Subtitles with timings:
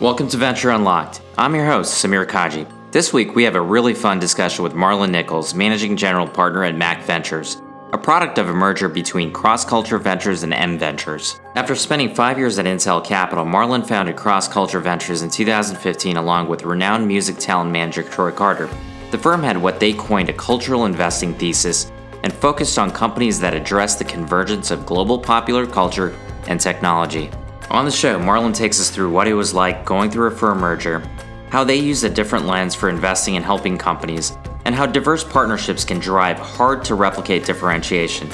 [0.00, 1.20] Welcome to Venture Unlocked.
[1.36, 2.66] I'm your host, Samir Kaji.
[2.90, 6.74] This week, we have a really fun discussion with Marlon Nichols, Managing General Partner at
[6.74, 7.60] Mac Ventures,
[7.92, 11.38] a product of a merger between Cross Culture Ventures and M Ventures.
[11.54, 16.48] After spending five years at Intel Capital, Marlon founded Cross Culture Ventures in 2015 along
[16.48, 18.70] with renowned music talent manager Troy Carter.
[19.10, 21.92] The firm had what they coined a cultural investing thesis
[22.22, 26.16] and focused on companies that address the convergence of global popular culture
[26.48, 27.30] and technology.
[27.70, 30.58] On the show, Marlon takes us through what it was like going through a firm
[30.58, 31.08] merger,
[31.50, 35.84] how they use a different lens for investing and helping companies, and how diverse partnerships
[35.84, 38.28] can drive hard to replicate differentiation.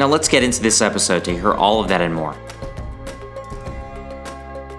[0.00, 2.34] Now, let's get into this episode to hear all of that and more.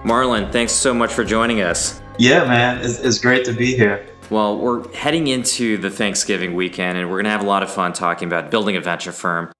[0.04, 2.02] Marlon, thanks so much for joining us.
[2.18, 4.06] Yeah, man, it's, it's great to be here.
[4.28, 7.72] Well, we're heading into the Thanksgiving weekend, and we're going to have a lot of
[7.72, 9.50] fun talking about building a venture firm.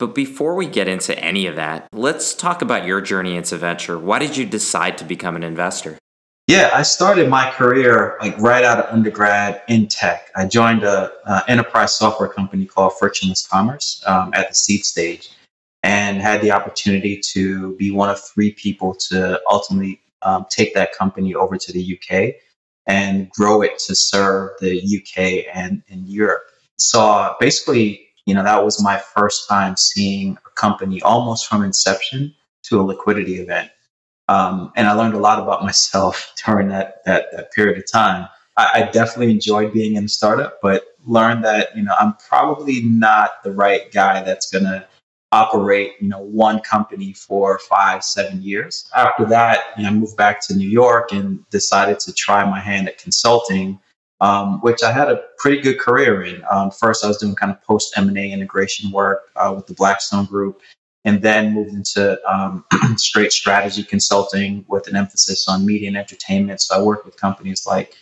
[0.00, 3.98] But before we get into any of that, let's talk about your journey into venture.
[3.98, 5.98] Why did you decide to become an investor?
[6.46, 10.30] Yeah, I started my career like right out of undergrad in tech.
[10.34, 15.28] I joined a, a enterprise software company called Frictionless Commerce um, at the seed stage,
[15.82, 20.94] and had the opportunity to be one of three people to ultimately um, take that
[20.94, 22.36] company over to the UK
[22.86, 26.42] and grow it to serve the UK and, and Europe.
[26.78, 32.34] So basically you know, that was my first time seeing a company almost from inception
[32.64, 33.70] to a liquidity event.
[34.28, 38.28] Um, and I learned a lot about myself during that, that, that period of time.
[38.56, 42.82] I, I definitely enjoyed being in a startup, but learned that, you know, I'm probably
[42.82, 44.86] not the right guy that's going to
[45.32, 48.90] operate, you know, one company for five, seven years.
[48.96, 52.58] After that, you know, I moved back to New York and decided to try my
[52.58, 53.78] hand at consulting
[54.20, 56.42] um, which I had a pretty good career in.
[56.50, 59.66] Um, first, I was doing kind of post M and A integration work uh, with
[59.66, 60.60] the Blackstone Group,
[61.04, 62.64] and then moved into um,
[62.96, 66.60] straight strategy consulting with an emphasis on media and entertainment.
[66.60, 67.94] So I worked with companies like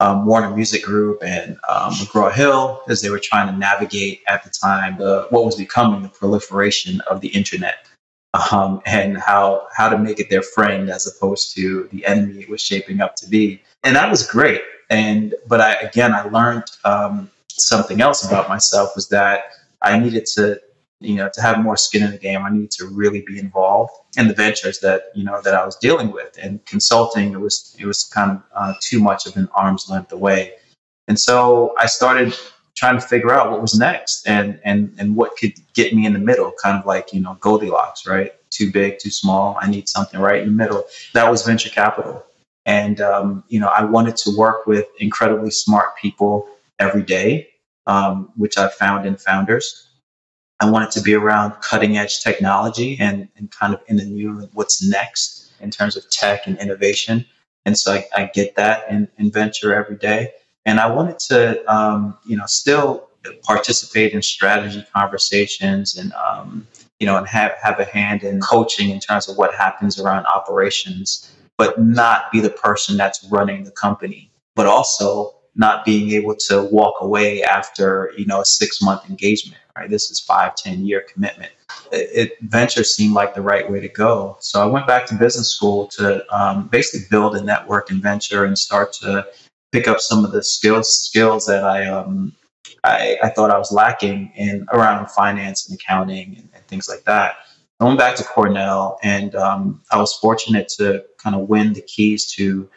[0.00, 4.42] um, Warner Music Group and um, McGraw Hill as they were trying to navigate at
[4.42, 7.86] the time the, what was becoming the proliferation of the internet.
[8.52, 12.48] Um, and how how to make it their friend as opposed to the enemy it
[12.48, 16.64] was shaping up to be, and that was great and but I again I learned
[16.84, 19.44] um, something else about myself was that
[19.80, 20.60] I needed to
[21.00, 22.44] you know to have more skin in the game.
[22.44, 25.76] I needed to really be involved in the ventures that you know that I was
[25.76, 26.36] dealing with.
[26.40, 30.12] And consulting it was it was kind of uh, too much of an arm's length
[30.12, 30.54] away.
[31.08, 32.36] And so I started
[32.76, 36.12] trying to figure out what was next and and and what could get me in
[36.12, 38.32] the middle, kind of like you know Goldilocks, right?
[38.50, 39.56] Too big, too small.
[39.60, 40.84] I need something right in the middle.
[41.14, 42.24] That was venture capital.
[42.70, 46.48] And, um, you know, I wanted to work with incredibly smart people
[46.78, 47.48] every day,
[47.88, 49.88] um, which I found in founders.
[50.60, 54.48] I wanted to be around cutting edge technology and, and kind of in the new
[54.52, 57.26] what's next in terms of tech and innovation.
[57.66, 60.30] And so I, I get that in, in venture every day.
[60.64, 61.40] And I wanted to,
[61.74, 63.08] um, you know, still
[63.42, 66.68] participate in strategy conversations and, um,
[67.00, 70.24] you know, and have, have a hand in coaching in terms of what happens around
[70.26, 76.34] operations but not be the person that's running the company, but also not being able
[76.34, 79.90] to walk away after you know a six month engagement right?
[79.90, 81.52] This is five ten year commitment.
[81.92, 84.36] It, it, venture seemed like the right way to go.
[84.40, 88.44] So i went back to business school to um, basically build a network in venture
[88.44, 89.26] and start to
[89.72, 92.34] pick up some of the skills skills that i um,
[92.82, 97.04] I, I thought i was lacking in around finance and accounting and, and things like
[97.04, 97.36] that
[97.80, 101.80] I went back to Cornell, and um, I was fortunate to kind of win the
[101.80, 102.68] keys to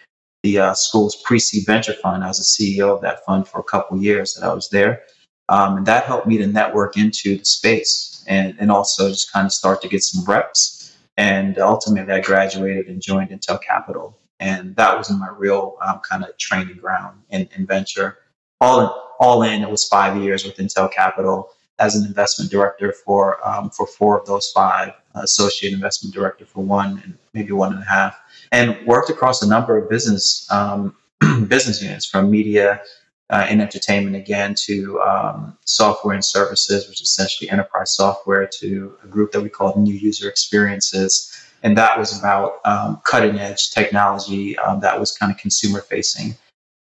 [0.43, 2.23] the uh, school's pre-seed venture fund.
[2.23, 5.03] I was the CEO of that fund for a couple years that I was there,
[5.49, 9.45] um, and that helped me to network into the space and and also just kind
[9.45, 10.95] of start to get some reps.
[11.17, 16.23] And ultimately, I graduated and joined Intel Capital, and that was my real um, kind
[16.23, 18.19] of training ground in, in venture.
[18.61, 18.89] All in,
[19.19, 23.69] all in, it was five years with Intel Capital as an investment director for um,
[23.69, 27.81] for four of those five, uh, associate investment director for one, and maybe one and
[27.81, 28.19] a half,
[28.51, 30.95] and worked across a number of business um,
[31.47, 32.81] business units from media
[33.29, 38.95] uh, and entertainment again to um, software and services, which is essentially enterprise software, to
[39.03, 41.31] a group that we called New User Experiences.
[41.63, 46.35] And that was about um, cutting edge technology um, that was kind of consumer facing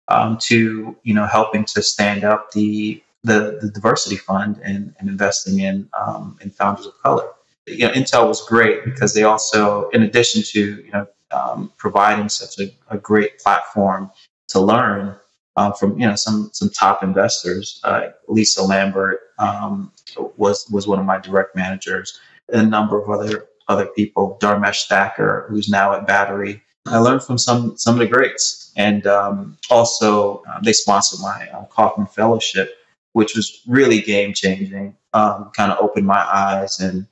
[0.09, 5.09] um, to you know helping to stand up the the, the diversity fund and, and
[5.09, 7.29] investing in um, in founders of color.
[7.67, 12.29] You know, Intel was great because they also, in addition to you know um, providing
[12.29, 14.11] such a, a, great platform
[14.49, 15.15] to learn
[15.57, 17.81] uh, from you know some some top investors.
[17.85, 19.93] Uh, Lisa Lambert um,
[20.37, 22.19] was was one of my direct managers.
[22.53, 27.23] and A number of other other people, Dharmesh Thakur, who's now at Battery, I learned
[27.23, 32.07] from some some of the greats, and um, also uh, they sponsored my uh, Kauffman
[32.07, 32.75] Fellowship,
[33.13, 34.97] which was really game changing.
[35.13, 37.07] Um, kind of opened my eyes, and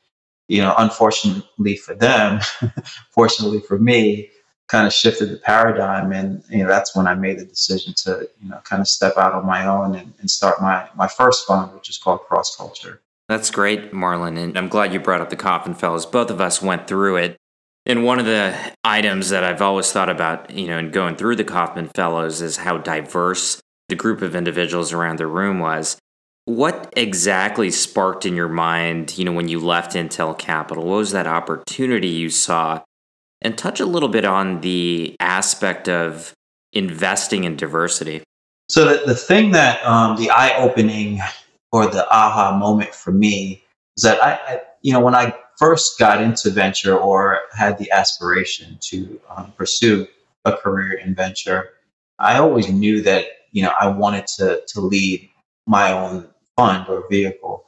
[0.46, 2.40] you know, unfortunately for them,
[3.10, 4.30] fortunately for me,
[4.68, 8.28] kind of shifted the paradigm, and you know, that's when I made the decision to
[8.42, 11.46] you know kind of step out on my own and, and start my my first
[11.46, 13.00] fund, which is called Cross Culture.
[13.28, 16.06] That's great, Marlon, and I'm glad you brought up the Kauffman Fellows.
[16.06, 17.36] Both of us went through it
[17.88, 18.54] and one of the
[18.84, 22.58] items that I've always thought about, you know, in going through the Kauffman Fellows is
[22.58, 25.98] how diverse the group of individuals around the room was.
[26.44, 30.84] What exactly sparked in your mind, you know, when you left Intel Capital?
[30.84, 32.82] What was that opportunity you saw?
[33.42, 36.32] And touch a little bit on the aspect of
[36.72, 38.22] investing in diversity.
[38.68, 41.20] So, the, the thing that um, the eye opening
[41.70, 43.62] or the aha moment for me
[43.96, 47.90] is that I, I, you know, when I first got into venture or had the
[47.90, 50.06] aspiration to um, pursue
[50.44, 51.70] a career in venture,
[52.18, 53.26] I always knew that
[53.58, 55.28] you know I wanted to to lead
[55.66, 57.64] my own fund or vehicle.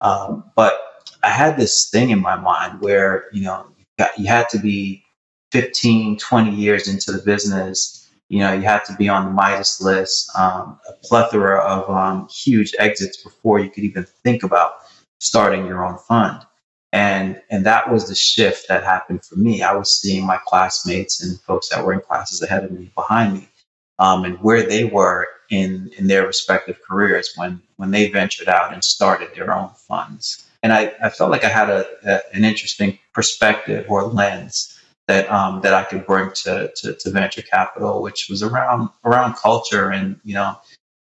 [0.00, 0.74] Um, but
[1.22, 3.66] I had this thing in my mind where you know
[4.16, 5.04] you, had to be
[5.52, 8.10] 15, 20 years into the business.
[8.30, 12.26] You know, you had to be on the Midas list, um, a plethora of um,
[12.28, 14.76] huge exits before you could even think about
[15.20, 16.46] starting your own fund
[16.94, 21.22] and and that was the shift that happened for me i was seeing my classmates
[21.22, 23.48] and folks that were in classes ahead of me behind me
[23.98, 28.72] um, and where they were in in their respective careers when when they ventured out
[28.72, 32.44] and started their own funds and i, I felt like i had a, a an
[32.44, 38.02] interesting perspective or lens that um, that i could bring to, to to venture capital
[38.02, 40.56] which was around around culture and you know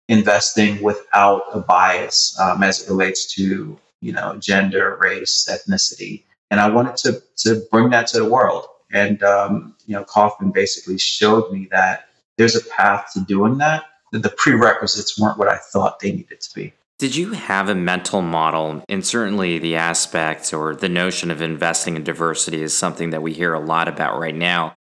[0.08, 6.24] investing without a bias um, as it relates to you know, gender, race, ethnicity.
[6.50, 8.66] And I wanted to, to bring that to the world.
[8.92, 12.10] And, um, you know, Kauffman basically showed me that
[12.42, 13.86] there's a path to doing that.
[14.12, 16.74] The prerequisites weren't what I thought they needed to be.
[16.98, 18.84] Did you have a mental model?
[18.90, 23.34] And certainly the aspect or the notion of investing in diversity is something that we
[23.34, 24.74] hear a lot about right now.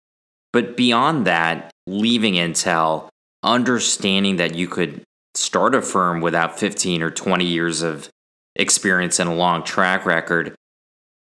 [0.54, 3.08] But beyond that, leaving Intel,
[3.42, 5.02] understanding that you could
[5.34, 8.08] start a firm without 15 or 20 years of
[8.56, 10.54] experience and a long track record.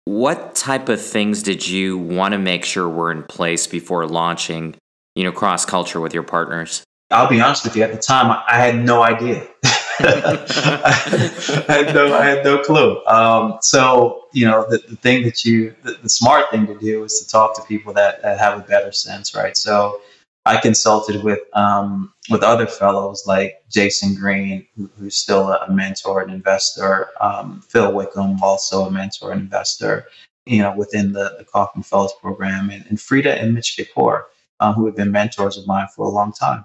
[0.04, 4.76] What type of things did you want to make sure were in place before launching,
[5.14, 6.84] you know, cross culture with your partners?
[7.10, 7.82] I'll be honest with you.
[7.82, 9.46] At the time, I had no idea.
[9.64, 13.04] I had no, I had no clue.
[13.06, 17.04] Um, so, you know, the, the thing that you, the, the, smart thing to do
[17.04, 19.56] is to talk to people that, that have a better sense, right?
[19.56, 20.00] So,
[20.46, 26.22] I consulted with um, with other fellows like Jason Green, who, who's still a mentor
[26.22, 30.06] and investor, um, Phil Wickham, also a mentor and investor,
[30.46, 34.24] you know, within the, the Kauffman Fellows program, and, and Freada and Mitch Kapor,
[34.60, 36.64] um, who have been mentors of mine for a long time,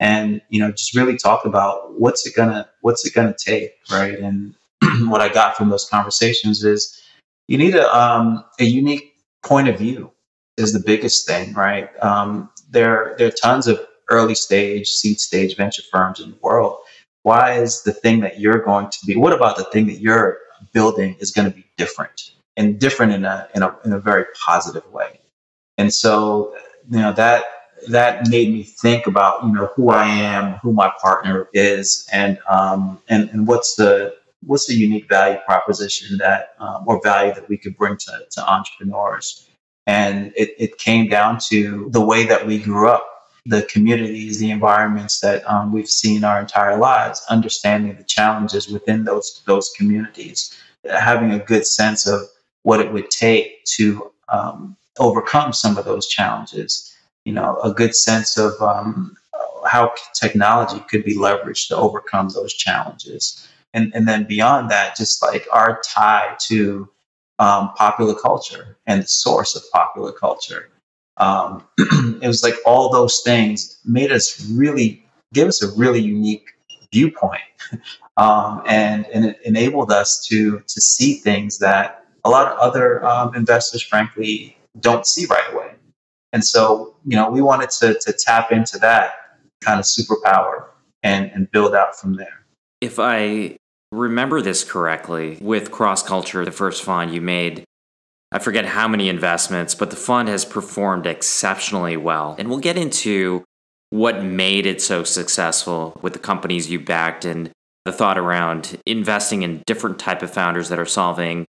[0.00, 4.18] and you know, just really talk about what's it gonna what's it gonna take, right?
[4.18, 4.54] And
[5.10, 7.02] what I got from those conversations is
[7.48, 10.12] you need a um, a unique point of view
[10.56, 11.90] is the biggest thing, right?
[12.02, 13.80] Um, there, there are tons of
[14.10, 16.78] early stage, seed stage venture firms in the world.
[17.22, 19.16] Why is the thing that you're going to be?
[19.16, 20.38] What about the thing that you're
[20.72, 24.26] building is going to be different and different in a in a in a very
[24.46, 25.20] positive way?
[25.78, 26.56] And so,
[26.90, 27.44] you know that
[27.88, 32.38] that made me think about you know who I am, who my partner is, and
[32.48, 37.48] um, and and what's the what's the unique value proposition that um, or value that
[37.48, 39.48] we could bring to, to entrepreneurs.
[39.86, 43.06] And it, it came down to the way that we grew up,
[43.44, 49.04] the communities, the environments that um, we've seen our entire lives, understanding the challenges within
[49.04, 50.58] those, those communities,
[50.90, 52.22] having a good sense of
[52.62, 56.92] what it would take to um, overcome some of those challenges.
[57.24, 59.16] You know, a good sense of um,
[59.66, 63.48] how technology could be leveraged to overcome those challenges.
[63.72, 66.88] And, and then beyond that, just like our tie to
[67.38, 70.70] um, popular culture and the source of popular culture.
[71.16, 71.64] Um,
[72.22, 76.46] it was like all those things made us really give us a really unique
[76.92, 77.42] viewpoint,
[78.16, 83.04] um, and and it enabled us to to see things that a lot of other
[83.04, 85.74] um, investors, frankly, don't see right away.
[86.32, 89.12] And so, you know, we wanted to to tap into that
[89.60, 90.66] kind of superpower
[91.02, 92.44] and and build out from there.
[92.80, 93.56] If I
[93.92, 97.64] remember this correctly, with Cross Culture, the first fund you made,
[98.32, 102.34] I forget how many investments, but the fund has performed exceptionally well.
[102.38, 103.44] And we'll get into
[103.90, 107.52] what made it so successful with the companies you backed and
[107.84, 111.46] the thought around investing in different type of founders that are solving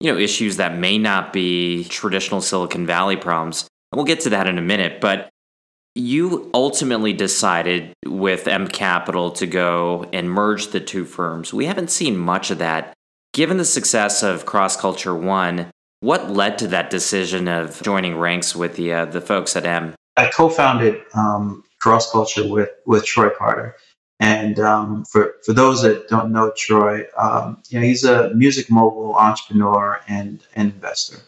[0.00, 4.46] you know issues that may not be traditional silicon valley problems We'll get to that
[4.46, 5.30] in a minute, but
[5.94, 11.52] you ultimately decided with M Capital to go and merge the two firms.
[11.52, 12.92] We haven't seen much of that.
[13.32, 18.54] Given the success of Cross Culture One, what led to that decision of joining ranks
[18.54, 19.94] with the uh, the folks at M?
[20.16, 23.76] I co-founded um, Cross Culture with with Troy Carter,
[24.20, 28.70] and um, for for those that don't know Troy, um, you know he's a music
[28.70, 31.18] mogul, entrepreneur, and, and investor,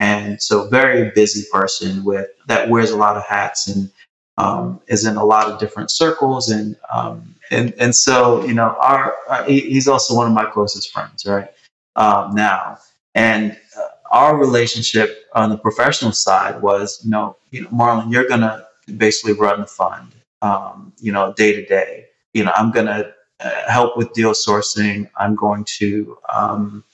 [0.00, 3.90] and so very busy person with that wears a lot of hats and
[4.36, 8.76] um, is in a lot of different circles and um, and and so you know
[8.80, 11.48] our, our, he's also one of my closest friends right
[11.96, 12.78] um, now.
[13.14, 18.28] And uh, our relationship on the professional side was you know you know Marlon you're
[18.28, 22.03] gonna basically run the fund um, you know day to day
[22.34, 26.84] you know I'm gonna uh, help with deal sourcing I'm going to um,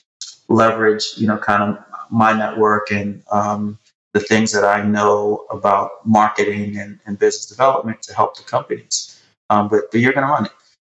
[0.48, 3.78] leverage you know kind of my network and um,
[4.12, 9.20] the things that I know about marketing and, and business development to help the companies.
[9.50, 10.52] Um, but, but you're going to run it.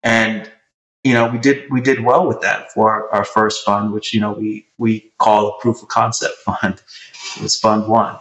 [0.03, 0.49] And,
[1.03, 4.13] you know, we did, we did well with that for our, our first fund, which,
[4.13, 6.81] you know, we, we call a proof of concept fund.
[7.35, 8.17] it was fund one.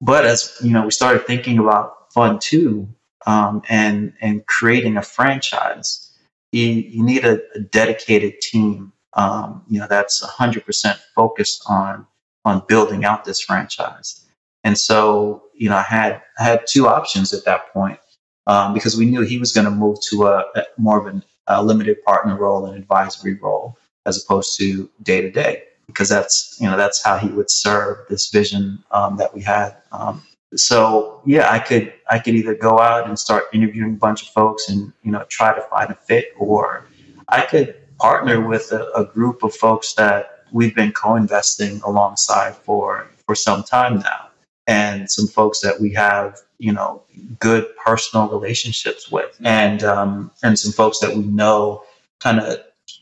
[0.00, 2.88] But as, you know, we started thinking about fund two
[3.26, 6.12] um, and, and creating a franchise,
[6.52, 12.06] you, you need a, a dedicated team, um, you know, that's 100% focused on,
[12.44, 14.24] on building out this franchise.
[14.64, 18.00] And so, you know, I had I had two options at that point
[18.46, 21.22] um, because we knew he was going to move to a, a, more of an,
[21.46, 26.56] a limited partner role and advisory role as opposed to day to day because that's
[26.60, 29.76] you know that's how he would serve this vision um, that we had.
[29.92, 30.22] Um,
[30.56, 34.28] so yeah, I could I could either go out and start interviewing a bunch of
[34.28, 36.86] folks and you know try to find a fit, or
[37.28, 43.08] I could partner with a, a group of folks that we've been co-investing alongside for
[43.26, 44.28] for some time now.
[44.66, 47.02] And some folks that we have, you know,
[47.38, 51.82] good personal relationships with, and um, and some folks that we know,
[52.18, 52.60] kind of,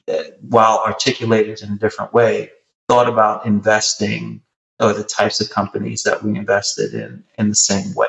[0.09, 2.51] uh, while articulated in a different way,
[2.89, 4.43] thought about investing
[4.83, 8.09] or the types of companies that we invested in in the same way.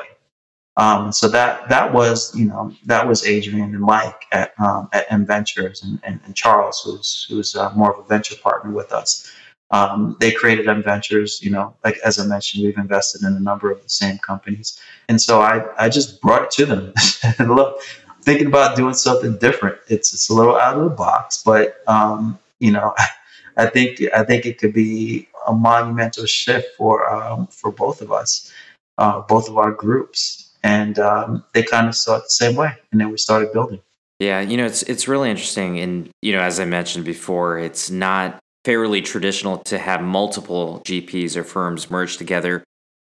[0.76, 5.06] Um, so that that was you know that was Adrian and Mike at um, at
[5.08, 8.92] M Ventures and, and, and Charles who's who's uh, more of a venture partner with
[8.92, 9.30] us.
[9.70, 11.40] Um, they created M Ventures.
[11.42, 14.80] You know, like as I mentioned, we've invested in a number of the same companies,
[15.08, 16.92] and so I I just brought it to them.
[17.54, 17.80] Look,
[18.22, 19.78] thinking about doing something different.
[19.88, 22.94] It's it's a little out of the box, but um, you know,
[23.56, 28.12] I think I think it could be a monumental shift for um, for both of
[28.12, 28.52] us,
[28.98, 32.72] uh, both of our groups, and um, they kind of saw it the same way,
[32.90, 33.80] and then we started building.
[34.18, 37.90] Yeah, you know, it's it's really interesting, and you know, as I mentioned before, it's
[37.90, 42.64] not fairly traditional to have multiple GPs or firms merged together.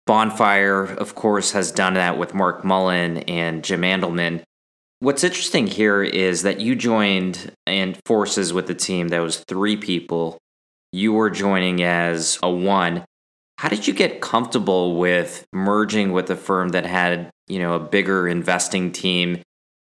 [0.06, 4.44] Bonfire, of course, has done that with Mark Mullen and Jim Andelman.
[5.00, 9.76] What's interesting here is that you joined and forces with the team that was three
[9.76, 10.38] people.
[10.94, 13.04] You were joining as a one.
[13.58, 17.80] How did you get comfortable with merging with a firm that had, you know, a
[17.80, 19.42] bigger investing team?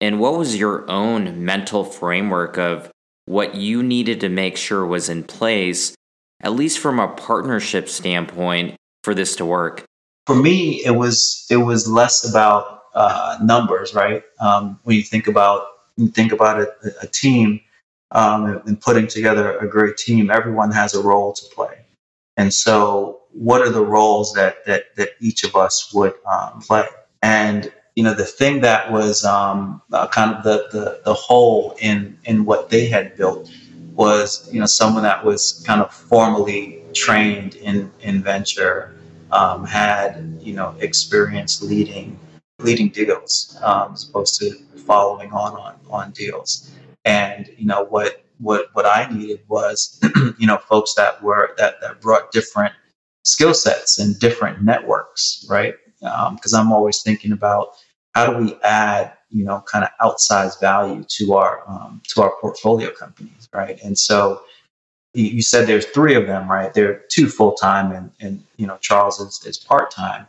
[0.00, 2.90] And what was your own mental framework of
[3.26, 5.95] what you needed to make sure was in place,
[6.40, 8.75] at least from a partnership standpoint,
[9.05, 9.85] for this to work?
[10.26, 14.23] For me, it was it was less about uh, numbers, right?
[14.40, 15.61] Um, when you think about
[15.97, 16.69] you think about a,
[17.02, 17.61] a team
[18.12, 21.76] um, and putting together a great team, everyone has a role to play,
[22.37, 26.87] and so what are the roles that that that each of us would um, play?
[27.23, 31.76] And you know, the thing that was um, uh, kind of the, the, the hole
[31.81, 33.50] in, in what they had built
[33.93, 38.95] was, you know, someone that was kind of formally trained in, in venture,
[39.33, 42.17] um, had, you know, experience leading,
[42.58, 44.52] leading deals, um, as opposed to
[44.86, 46.70] following on, on, on deals.
[47.04, 50.00] And, you know, what, what, what I needed was,
[50.38, 52.74] you know, folks that were, that, that brought different
[53.24, 55.74] skill sets and different networks, right?
[56.00, 57.74] Because um, I'm always thinking about,
[58.14, 62.32] how do we add you know kind of outsized value to our um, to our
[62.40, 64.42] portfolio companies right and so
[65.14, 68.76] you said there's three of them right there are two full-time and and you know
[68.78, 70.26] charles is, is part-time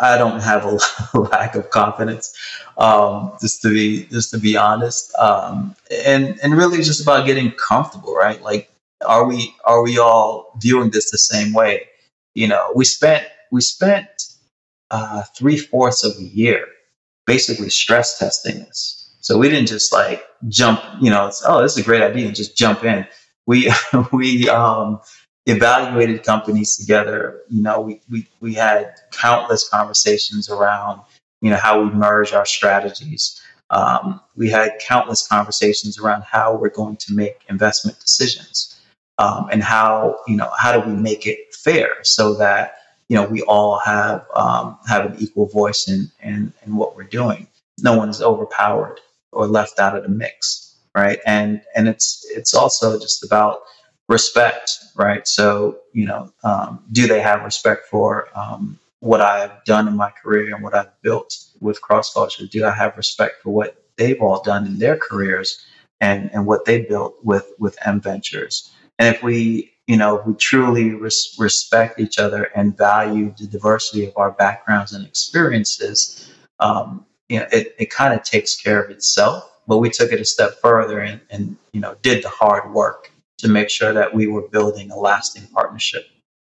[0.00, 0.78] i don't have a
[1.18, 2.34] lack of confidence
[2.78, 7.50] um, just to be just to be honest um, and and really just about getting
[7.52, 8.70] comfortable right like
[9.06, 11.86] are we are we all viewing this the same way
[12.34, 14.08] you know we spent we spent
[14.90, 16.66] uh, three fourths of a year
[17.26, 19.14] basically stress testing this.
[19.20, 22.34] So we didn't just like jump, you know, oh, this is a great idea and
[22.34, 23.06] just jump in.
[23.46, 23.70] We,
[24.12, 25.00] we, um,
[25.48, 27.42] evaluated companies together.
[27.48, 31.00] You know, we, we, we had countless conversations around,
[31.40, 33.40] you know, how we merge our strategies.
[33.70, 38.80] Um, we had countless conversations around how we're going to make investment decisions
[39.18, 42.76] um, and how, you know, how do we make it fair so that,
[43.08, 47.04] you know, we all have um, have an equal voice in, in, in what we're
[47.04, 47.46] doing.
[47.80, 49.00] No one's overpowered
[49.32, 51.18] or left out of the mix, right?
[51.26, 53.60] And and it's it's also just about
[54.08, 55.28] respect, right?
[55.28, 60.10] So, you know, um, do they have respect for um, what I've done in my
[60.10, 62.46] career and what I've built with cross culture?
[62.46, 65.64] Do I have respect for what they've all done in their careers
[66.00, 68.72] and, and what they built with, with M Ventures?
[68.98, 73.46] And if we, you know, if we truly res- respect each other and value the
[73.46, 78.82] diversity of our backgrounds and experiences, um, you know, it, it kind of takes care
[78.82, 79.44] of itself.
[79.66, 83.12] But we took it a step further and, and, you know, did the hard work
[83.38, 86.06] to make sure that we were building a lasting partnership.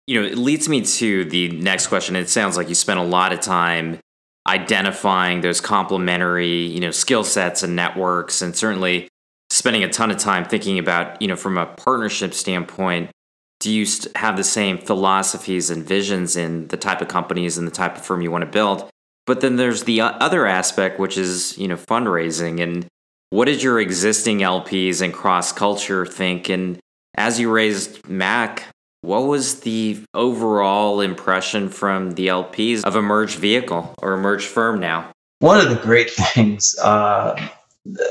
[0.08, 2.16] You know, it leads me to the next question.
[2.16, 4.00] It sounds like you spent a lot of time
[4.48, 9.08] identifying those complementary, you know, skill sets and networks, and certainly
[9.52, 13.12] spending a ton of time thinking about, you know, from a partnership standpoint,
[13.60, 17.72] do you have the same philosophies and visions in the type of companies and the
[17.72, 18.90] type of firm you want to build?
[19.28, 22.88] But then there's the other aspect, which is, you know, fundraising and
[23.30, 26.50] what did your existing LPs and cross culture think?
[26.50, 26.80] And
[27.16, 28.66] as you raised Mac,
[29.02, 34.48] what was the overall impression from the LPs of a merged vehicle or a merged
[34.48, 35.12] firm now?
[35.40, 37.40] One of the great things, uh,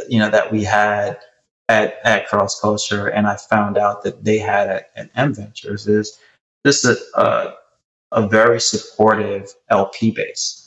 [0.08, 1.18] you know, that we had
[1.68, 5.87] at, at Cross Culture, and I found out that they had at, at M Ventures,
[5.87, 6.18] is
[6.64, 7.54] just a, a,
[8.12, 10.57] a very supportive LP base.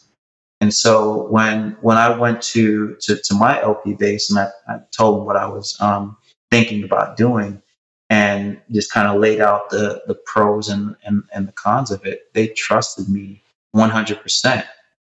[0.62, 4.80] And so when when I went to to, to my LP base and I, I
[4.98, 6.18] told them what I was um,
[6.52, 7.62] thinking about doing
[8.10, 12.06] and just kind of laid out the the pros and, and, and the cons of
[12.06, 13.44] it, they trusted me
[13.76, 14.66] 100%.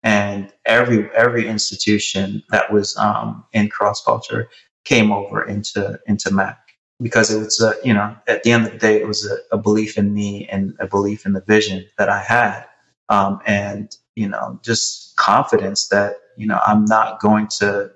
[0.04, 4.50] And every every institution that was um, in cross culture
[4.86, 6.60] came over into into Mac
[7.02, 9.38] because it was a, you know at the end of the day it was a,
[9.54, 12.66] a belief in me and a belief in the vision that I had
[13.10, 17.92] um, and you know just confidence that you know I'm not going to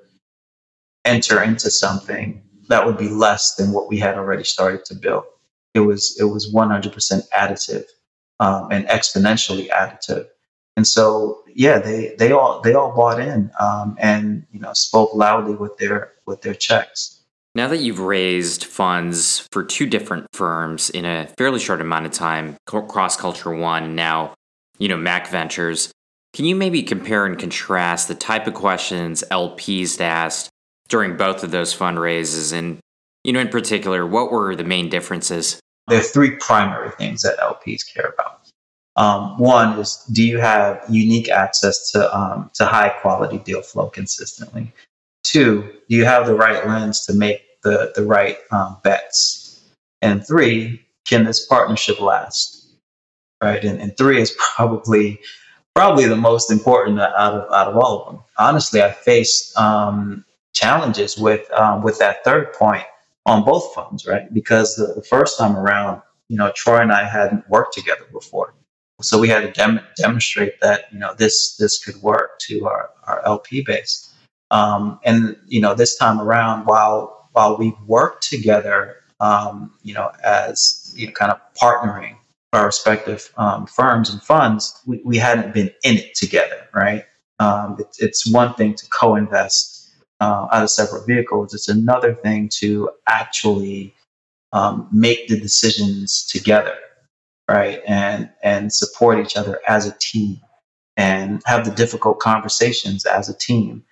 [1.05, 5.23] enter into something that would be less than what we had already started to build.
[5.73, 7.85] It was it was 100% additive
[8.39, 10.27] um, and exponentially additive.
[10.75, 15.13] And so yeah, they they all they all bought in um, and you know spoke
[15.13, 17.21] loudly with their with their checks.
[17.55, 22.11] Now that you've raised funds for two different firms in a fairly short amount of
[22.11, 24.35] time, Cross Culture One, now
[24.77, 25.91] you know, Mac Ventures.
[26.37, 30.51] Can you maybe compare and contrast the type of questions LPs asked
[30.87, 32.53] during both of those fundraisers?
[32.53, 32.77] And,
[33.23, 35.59] you know, in particular, what were the main differences?
[35.87, 38.51] There are three primary things that LPs care about.
[38.97, 43.89] Um, one is, do you have unique access to, um, to high quality deal flow
[43.89, 44.71] consistently?
[45.23, 49.59] Two, do you have the right lens to make the, the right um, bets?
[50.03, 52.57] And three, can this partnership last?
[53.41, 53.63] right?
[53.63, 55.19] And, and three is probably
[55.77, 58.23] probably the most important out of out of all of them.
[58.39, 62.83] Honestly, I faced um, challenges with um, with that third point
[63.27, 64.33] on both funds, right?
[64.33, 68.55] Because the, the, first time around, you know, Troy and I hadn't worked together before,
[69.01, 72.89] so we had to dem- demonstrate that you know this this could work to our
[73.03, 74.11] our LP base.
[74.49, 80.11] Um, and you know, this time around, while while we worked together, um, you know,
[80.23, 82.15] as you know, kind of partnering
[82.53, 87.05] our respective um, firms and funds, we, we hadn't been in it together, right?
[87.39, 91.53] Um, it, it's one thing to co-invest uh, out of separate vehicles.
[91.53, 93.93] It's another thing to actually
[94.53, 96.75] um, make the decisions together,
[97.49, 97.81] right?
[97.87, 100.39] And and support each other as a team
[100.95, 103.83] and have the difficult conversations as a team,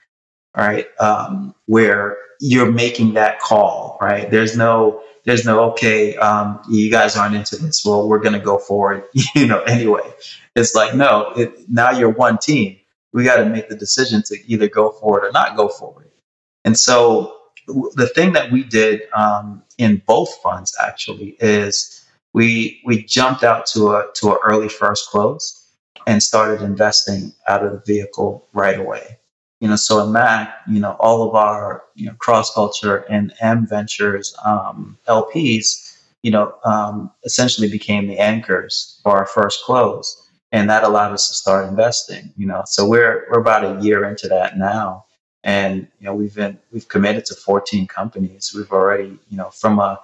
[0.56, 0.88] right?
[1.00, 4.30] Um, where you're making that call, right?
[4.30, 8.40] There's no there's no okay um, you guys aren't into this well we're going to
[8.40, 9.04] go forward
[9.36, 10.08] you know anyway
[10.56, 12.78] it's like no it, now you're one team
[13.12, 16.10] we got to make the decision to either go forward or not go forward
[16.64, 17.36] and so
[17.68, 23.66] the thing that we did um, in both funds actually is we we jumped out
[23.66, 25.62] to a to an early first close
[26.08, 29.18] and started investing out of the vehicle right away
[29.66, 33.34] you know, so at Mac, you know, all of our you know cross culture and
[33.42, 40.30] M Ventures um, LPs, you know, um, essentially became the anchors for our first close,
[40.52, 42.32] and that allowed us to start investing.
[42.38, 45.06] You know, so we're we're about a year into that now,
[45.44, 48.54] and you know we've been we've committed to 14 companies.
[48.56, 50.00] We've already you know from a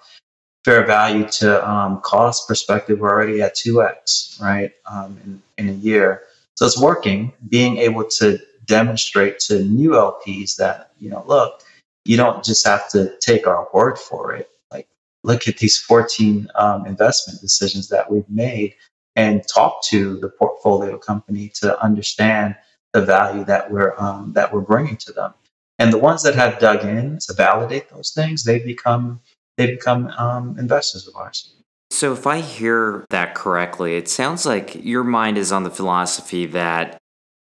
[0.66, 5.78] fair value to um, cost perspective, we're already at 2x, right, um, in, in a
[5.78, 6.24] year.
[6.56, 11.64] So it's working, being able to demonstrate to new LPs that, you know, look,
[12.06, 14.50] you don't just have to take our word for it.
[14.72, 14.88] Like,
[15.24, 18.76] look at these 14 um, investment decisions that we've made
[19.16, 22.56] and talk to the portfolio company to understand
[22.94, 25.34] the value that we're um, that we're bringing to them.
[25.80, 29.22] And the ones that have dug in to validate those things, they become
[29.58, 31.54] they become um, investors of ours.
[31.90, 36.46] So, if I hear that correctly, it sounds like your mind is on the philosophy
[36.48, 37.01] that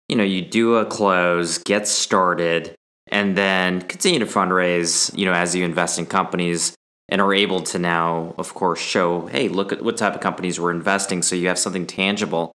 [0.08, 2.74] you know you do a close, get started,
[3.08, 5.16] and then continue to fundraise.
[5.16, 6.74] You know, as you invest in companies
[7.08, 10.58] and are able to now, of course, show, hey, look at what type of companies
[10.58, 12.52] we're investing, so you have something tangible.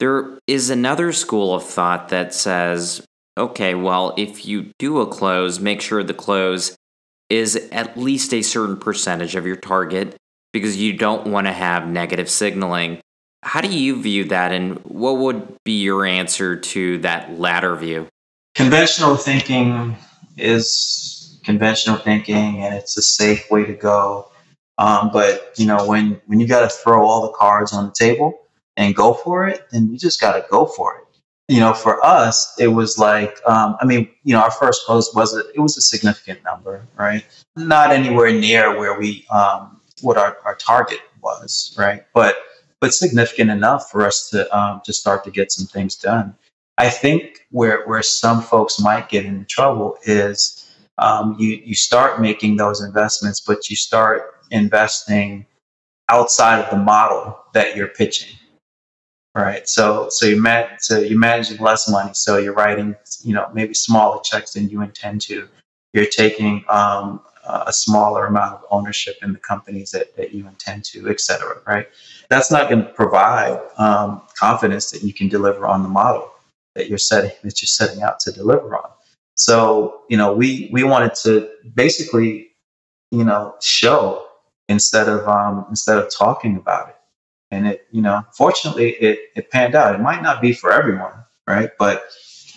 [0.00, 3.04] There is another school of thought that says,
[3.38, 6.76] okay, well, if you do a close, make sure the close
[7.30, 10.16] is at least a certain percentage of your target
[10.52, 13.00] because you don't want to have negative signaling.
[13.44, 18.08] How do you view that, and what would be your answer to that latter view?
[18.54, 19.96] Conventional thinking
[20.36, 24.30] is conventional thinking, and it's a safe way to go.
[24.78, 27.92] Um, but you know, when when you got to throw all the cards on the
[27.92, 28.40] table
[28.76, 31.04] and go for it, then you just got to go for it
[31.48, 35.14] you know, for us, it was like, um, I mean, you know, our first post
[35.14, 37.24] was a, it was a significant number, right?
[37.56, 42.04] Not anywhere near where we um, what our, our target was, right?
[42.14, 42.36] But
[42.80, 46.34] but significant enough for us to um, to start to get some things done.
[46.78, 52.20] I think where where some folks might get into trouble is um, you you start
[52.20, 55.46] making those investments, but you start investing
[56.08, 58.36] outside of the model that you're pitching
[59.34, 59.68] right?
[59.68, 63.74] So so you met so you're managing less money, so you're writing you know maybe
[63.74, 65.48] smaller checks than you intend to.
[65.92, 70.84] You're taking um, a smaller amount of ownership in the companies that, that you intend
[70.84, 71.88] to, et cetera, right?
[72.30, 76.30] That's not going to provide um, confidence that you can deliver on the model
[76.74, 78.90] that you're setting that you're setting out to deliver on.
[79.36, 82.50] So you know we we wanted to basically
[83.10, 84.26] you know show
[84.68, 86.96] instead of um, instead of talking about it
[87.50, 91.12] and it you know fortunately it, it panned out it might not be for everyone
[91.48, 92.04] right but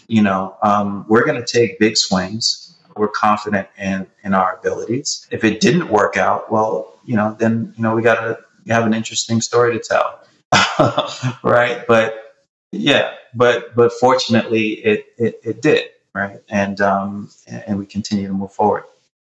[0.08, 2.67] you know um, we're going to take big swings
[3.00, 5.28] we're confident in in our abilities.
[5.32, 8.40] If it didn't work out well you know then you know we got to
[8.72, 10.20] have an interesting story to tell.
[11.44, 11.86] Right?
[11.88, 12.36] But
[12.72, 16.42] yeah but but fortunately it it, it did right?
[16.50, 18.84] And um and we continue to move forward.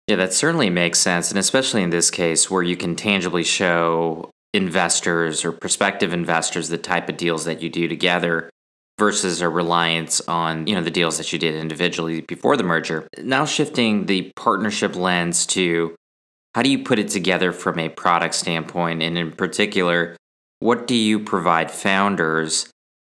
[0.07, 1.29] Yeah, that certainly makes sense.
[1.29, 6.79] And especially in this case where you can tangibly show investors or prospective investors the
[6.79, 8.49] type of deals that you do together
[8.99, 13.07] versus a reliance on you know the deals that you did individually before the merger
[13.23, 15.95] now shifting the partnership lens to
[16.53, 20.17] how do you put it together from a product standpoint and in particular
[20.59, 22.69] what do you provide founders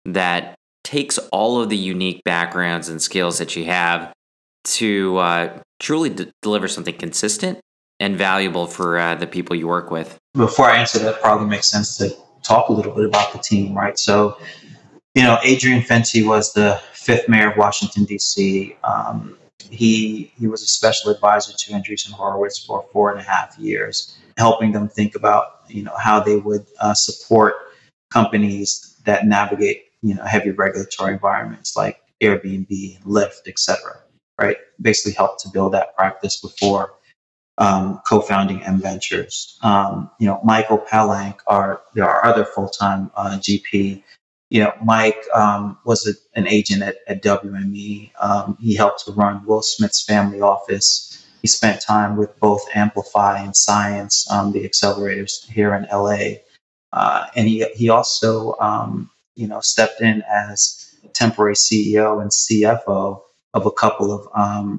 [0.06, 4.14] that takes all of the unique backgrounds and skills that you have
[4.64, 7.60] to uh, truly d- deliver something consistent
[8.00, 10.18] and valuable for uh, the people you work with.
[10.34, 13.74] Before I answer that, probably makes sense to talk a little bit about the team,
[13.74, 13.98] right?
[13.98, 14.38] So,
[15.16, 18.76] you know, Adrian Fenty was the fifth mayor of Washington D.C.
[18.84, 19.38] Um,
[19.70, 24.18] he he was a special advisor to Andreessen Horowitz for four and a half years,
[24.38, 27.56] helping them think about you know how they would uh, support
[28.12, 34.00] companies that navigate you know heavy regulatory environments like Airbnb, Lyft, etc.
[34.40, 36.96] Right, basically help to build that practice before
[37.60, 39.60] um, co-founding M Ventures.
[39.62, 44.02] Um, you know, Michael Palank, our our other full-time uh, GP.
[44.54, 48.12] You know, Mike um, was a, an agent at, at WME.
[48.22, 51.26] Um, he helped to run Will Smith's family office.
[51.42, 56.42] He spent time with both Amplify and Science, um, the accelerators here in LA.
[56.94, 63.22] Uh, and he he also um, you know stepped in as temporary CEO and CFO
[63.56, 64.28] of a couple of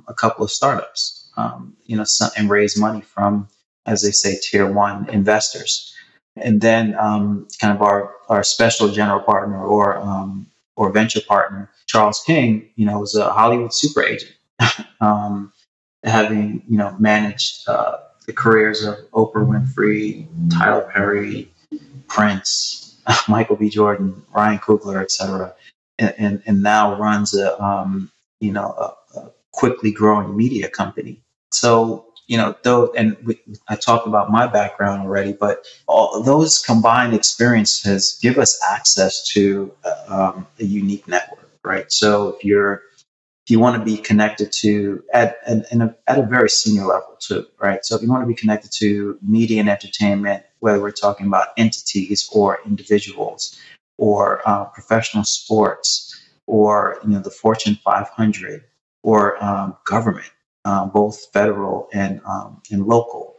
[0.09, 2.05] a couple of startups um, you know,
[2.37, 3.49] and raise money from,
[3.87, 5.94] as they say, tier one investors.
[6.37, 11.71] And then um, kind of our, our special general partner or um, or venture partner,
[11.87, 14.33] Charles King, you know, was a Hollywood super agent,
[15.01, 15.53] um,
[16.03, 21.49] having you know managed uh, the careers of Oprah Winfrey, Tyler Perry,
[22.09, 23.69] Prince, Michael B.
[23.71, 25.55] Jordan, Ryan Coogler, etc.,
[25.99, 28.75] and, and, and now runs a um, you know
[29.17, 31.21] a, a quickly growing media company
[31.55, 36.61] so, you know, though, and we, I talked about my background already, but all those
[36.61, 41.91] combined experiences give us access to uh, um, a unique network, right?
[41.93, 42.83] So if you're
[43.47, 47.17] if you want to be connected to at, at, a, at a very senior level
[47.21, 47.85] too, right?
[47.85, 51.49] So if you want to be connected to media and entertainment, whether we're talking about
[51.59, 53.61] entities or individuals
[53.99, 58.65] or uh, professional sports or you know the Fortune 500
[59.03, 60.31] or um, government,
[60.65, 63.37] uh, both federal and um, and local,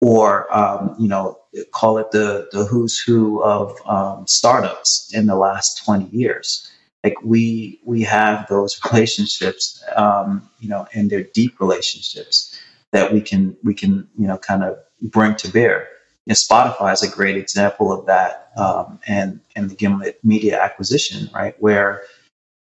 [0.00, 1.38] or um, you know
[1.72, 6.70] call it the the who's who of um, startups in the last 20 years.
[7.02, 12.58] Like we we have those relationships um, you know and they're deep relationships
[12.92, 15.88] that we can we can you know kind of bring to bear.
[16.26, 20.60] You know, spotify is a great example of that um, and and the gimlet media
[20.62, 22.02] acquisition right where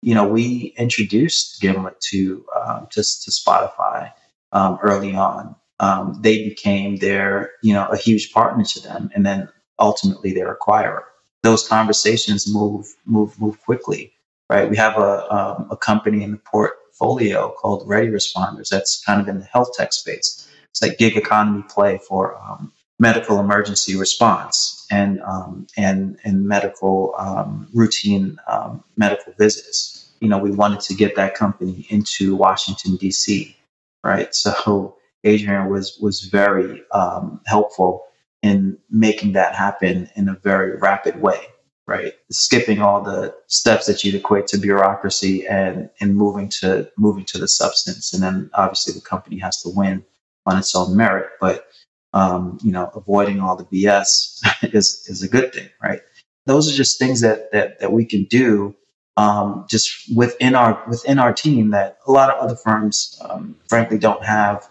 [0.01, 4.11] you know we introduced gimlet to um, to, to spotify
[4.53, 9.25] um, early on um, they became their you know a huge partner to them and
[9.25, 11.03] then ultimately their acquirer
[11.43, 14.11] those conversations move move move quickly
[14.49, 14.69] right?
[14.69, 19.27] We have a, um, a company in the portfolio called Ready Responders that's kind of
[19.27, 20.47] in the health tech space.
[20.71, 27.13] It's like gig economy play for um, medical emergency response and um, and and medical
[27.17, 30.11] um, routine um, medical visits.
[30.19, 33.55] You know, we wanted to get that company into Washington D.C.
[34.03, 38.05] Right, so Adrian was was very um, helpful
[38.43, 41.47] in making that happen in a very rapid way
[41.87, 42.13] right?
[42.31, 47.37] Skipping all the steps that you'd equate to bureaucracy and and moving to moving to
[47.39, 50.05] the substance, and then obviously the company has to win
[50.45, 51.29] on its own merit.
[51.41, 51.67] But
[52.17, 54.41] um, you know, avoiding all the BS
[54.73, 56.01] is is a good thing, right?
[56.47, 58.75] Those are just things that that that we can do
[59.17, 63.99] um, just within our within our team that a lot of other firms, um, frankly,
[63.99, 64.67] don't have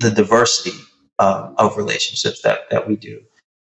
[0.00, 0.76] the diversity
[1.20, 3.22] uh, of relationships that that we do.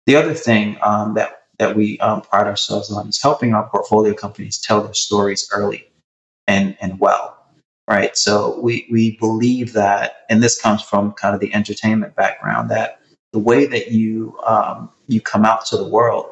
[0.06, 4.14] The other thing um, that that we um, pride ourselves on is helping our portfolio
[4.14, 5.88] companies tell their stories early
[6.48, 7.33] and, and well,
[7.94, 8.18] right?
[8.18, 13.00] So we, we believe that, and this comes from kind of the entertainment background, that
[13.34, 16.26] the way that you, um, you come out to the world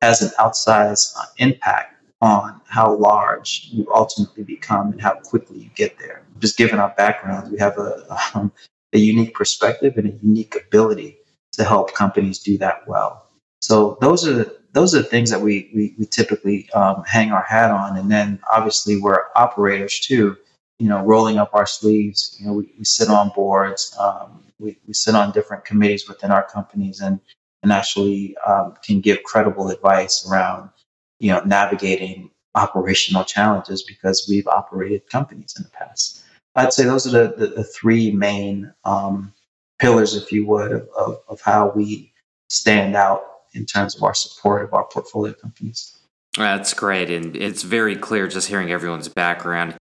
[0.00, 5.70] has an outsized uh, impact on how large you ultimately become and how quickly you
[5.74, 6.22] get there.
[6.38, 8.52] Just given our backgrounds, we have a, um,
[8.92, 11.18] a unique perspective and a unique ability
[11.52, 13.26] to help companies do that well.
[13.60, 17.42] So those are those are the things that we we, we typically um, hang our
[17.42, 20.36] hat on, and then obviously we're operators too.
[20.78, 22.36] You know, rolling up our sleeves.
[22.38, 23.96] You know, we, we sit on boards.
[23.98, 27.20] Um, we, we sit on different committees within our companies, and
[27.62, 30.70] and actually um, can give credible advice around
[31.18, 36.22] you know navigating operational challenges because we've operated companies in the past.
[36.54, 39.32] I'd say those are the, the, the three main um,
[39.78, 42.12] pillars, if you would, of, of, of how we
[42.48, 43.22] stand out
[43.54, 45.96] in terms of our support of our portfolio companies.
[46.36, 47.10] That's great.
[47.10, 49.76] And it's very clear just hearing everyone's background,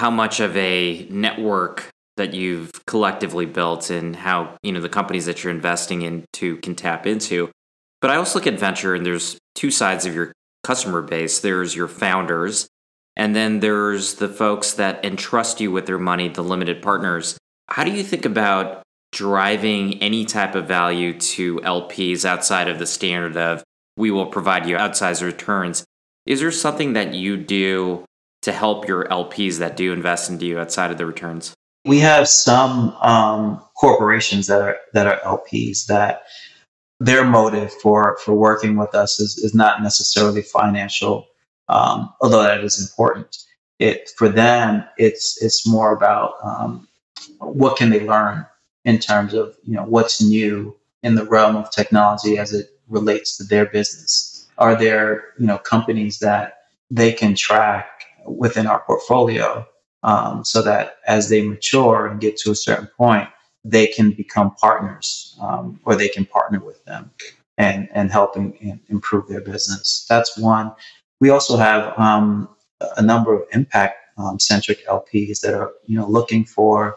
[0.00, 5.26] how much of a network that you've collectively built and how, you know, the companies
[5.26, 7.50] that you're investing into can tap into.
[8.00, 10.32] But I also look at venture and there's two sides of your
[10.64, 11.40] customer base.
[11.40, 12.66] There's your founders,
[13.14, 17.36] and then there's the folks that entrust you with their money, the limited partners.
[17.68, 18.82] How do you think about
[19.12, 23.62] driving any type of value to LPs outside of the standard of
[23.98, 25.84] we will provide you outsized returns.
[26.24, 28.06] Is there something that you do
[28.42, 31.54] to help your LPs that do invest into you outside of the returns?
[31.84, 36.24] We have some um, corporations that are that are LPs that
[36.98, 41.26] their motive for for working with us is, is not necessarily financial,
[41.68, 43.38] um, although that is important.
[43.78, 46.86] It for them, it's it's more about um,
[47.38, 48.46] what can they learn
[48.84, 53.38] in terms of you know what's new in the realm of technology as it relates
[53.38, 54.46] to their business.
[54.58, 56.58] Are there you know companies that
[56.90, 59.66] they can track within our portfolio
[60.02, 63.28] um, so that as they mature and get to a certain point,
[63.64, 67.10] they can become partners um, or they can partner with them
[67.58, 70.06] and and helping improve their business.
[70.08, 70.72] That's one.
[71.20, 72.48] We also have um,
[72.96, 76.96] a number of impact um, centric LPs that are you know looking for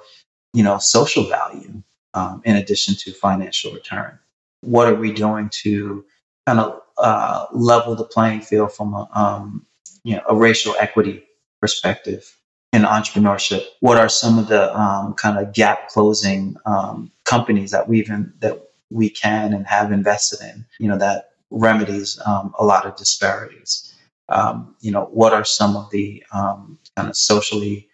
[0.54, 1.84] you know, social value
[2.14, 4.18] um, in addition to financial return.
[4.62, 6.06] What are we doing to
[6.48, 9.66] kind of uh, level the playing field from a, um,
[10.04, 11.24] you know, a racial equity
[11.62, 12.38] perspective
[12.72, 13.64] in entrepreneurship?
[13.80, 18.34] What are some of the um, kind of gap closing um, companies that we've in,
[18.40, 20.66] that we can and have invested in?
[20.80, 23.94] You know, that remedies um, a lot of disparities.
[24.30, 27.88] Um, you know, what are some of the kind of socially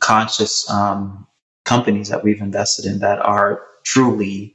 [0.00, 1.26] conscious um,
[1.64, 4.54] companies that we've invested in that are truly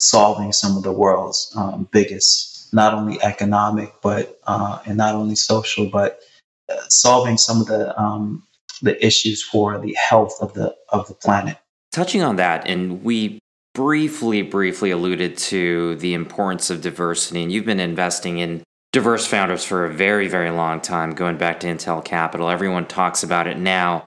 [0.00, 5.36] solving some of the world's um, biggest, not only economic, but uh, and not only
[5.36, 6.20] social, but
[6.68, 8.42] uh, solving some of the um,
[8.80, 11.58] the issues for the health of the of the planet.
[11.92, 13.38] Touching on that, and we
[13.74, 19.64] briefly, briefly alluded to the importance of diversity, and you've been investing in diverse founders
[19.64, 22.50] for a very, very long time, going back to Intel Capital.
[22.50, 24.04] Everyone talks about it now.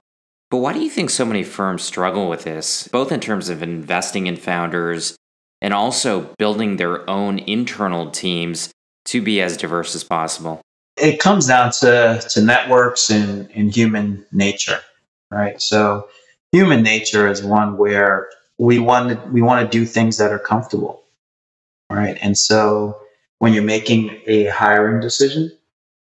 [0.50, 3.62] But why do you think so many firms struggle with this, both in terms of
[3.62, 5.16] investing in founders
[5.60, 8.72] and also building their own internal teams
[9.06, 10.60] to be as diverse as possible?
[10.96, 14.80] It comes down to, to networks and, and human nature,
[15.30, 15.60] right?
[15.60, 16.08] So,
[16.52, 20.38] human nature is one where we want to, we want to do things that are
[20.38, 21.04] comfortable,
[21.90, 22.16] right?
[22.20, 22.98] And so,
[23.38, 25.52] when you're making a hiring decision,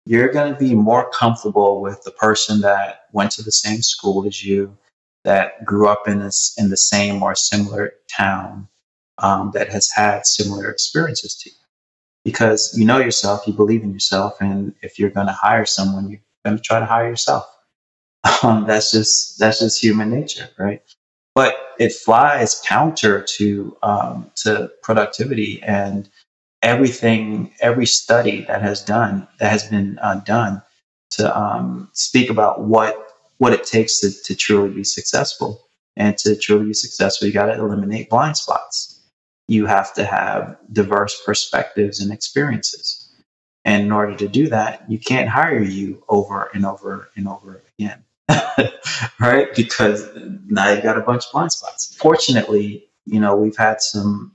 [0.07, 4.27] you're going to be more comfortable with the person that went to the same school
[4.27, 4.77] as you,
[5.25, 8.69] that grew up in this in the same or similar town,
[9.19, 11.57] um, that has had similar experiences to you,
[12.25, 16.11] because you know yourself, you believe in yourself, and if you're going to hire someone,
[16.11, 17.47] you're going to try to hire yourself.
[18.43, 20.83] Um, that's just that's just human nature, right?
[21.35, 26.09] But it flies counter to um, to productivity and
[26.63, 30.63] everything, every study that has done that has been uh, done
[31.11, 35.61] to um, speak about what what it takes to, to truly be successful.
[35.97, 38.94] And to truly be successful, you got to eliminate blind spots.
[39.49, 43.13] You have to have diverse perspectives and experiences.
[43.65, 47.63] And in order to do that, you can't hire you over and over and over
[47.79, 48.05] again.
[49.21, 49.55] right?
[49.55, 50.09] Because
[50.47, 51.95] now you've got a bunch of blind spots.
[51.99, 54.33] Fortunately, you know, we've had some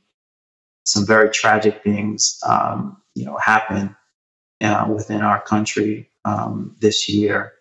[0.85, 3.95] some very tragic things, um, you know, happen
[4.61, 7.53] uh, within our country um, this year,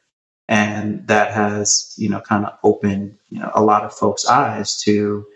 [0.49, 4.81] and that has, you know, kind of opened, you know, a lot of folks' eyes
[4.83, 5.27] to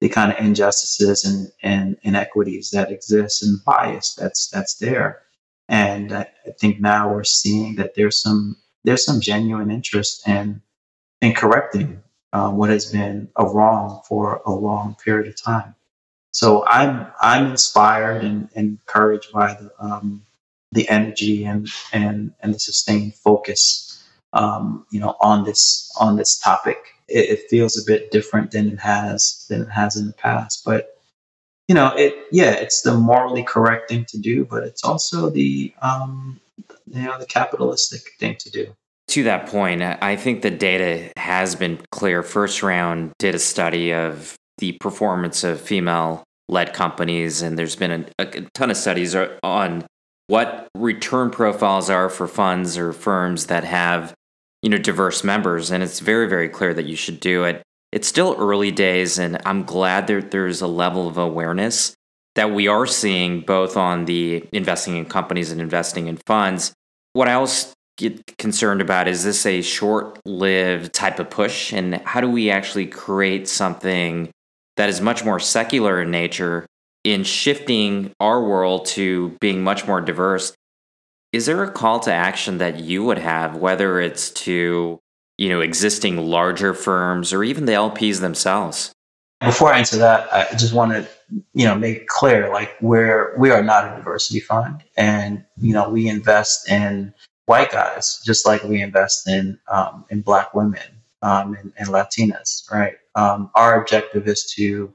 [0.00, 5.22] the kind of injustices and, and inequities that exist and bias that's that's there.
[5.68, 10.62] And I, I think now we're seeing that there's some there's some genuine interest in
[11.20, 15.74] in correcting um, what has been a wrong for a long period of time.
[16.32, 20.22] So I'm I'm inspired and, encouraged by the um,
[20.72, 24.04] the energy and and and the sustained focus
[24.34, 26.76] um, you know on this on this topic.
[27.08, 30.64] It, it, feels a bit different than it has than it has in the past,
[30.64, 30.98] but
[31.68, 35.72] you know it yeah it's the morally correct thing to do, but it's also the
[35.82, 36.40] um,
[36.88, 38.74] you know the capitalistic thing to do.
[39.08, 42.22] To that point, I think the data has been clear.
[42.24, 48.06] First round did a study of the performance of female led companies, and there's been
[48.18, 49.86] a, a, ton of studies on
[50.26, 54.14] what return profiles are for funds or firms that have
[54.66, 57.62] you know diverse members, and it's very very clear that you should do it.
[57.92, 61.94] It's still early days, and I'm glad that there's a level of awareness
[62.34, 66.72] that we are seeing both on the investing in companies and investing in funds.
[67.12, 72.02] What I also get concerned about is this a short lived type of push, and
[72.04, 74.30] how do we actually create something
[74.76, 76.66] that is much more secular in nature
[77.04, 80.54] in shifting our world to being much more diverse
[81.36, 84.98] is there a call to action that you would have whether it's to
[85.36, 88.90] you know existing larger firms or even the lps themselves?
[89.40, 91.06] Before i answer that i just want to
[91.52, 94.82] you know make clear like we're we are not a diversity fund.
[94.96, 97.12] And you know we invest in
[97.44, 100.88] white guys just like we invest in um, in black women
[101.20, 102.94] um, and, and latinas right?
[103.14, 104.92] Um, our objective is to